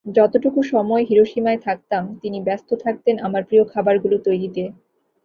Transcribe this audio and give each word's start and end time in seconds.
যতটুকু 0.09 0.59
সময় 0.63 1.03
হিরোশিমায় 1.05 1.57
থাকতাম 1.57 2.03
তিনি 2.21 2.37
ব্যস্ত 2.41 2.69
থাকতেন 2.75 3.15
আমার 3.19 3.41
প্রিয় 3.43 3.63
খাবারগুলো 3.65 4.17
তৈরিতে। 4.17 4.63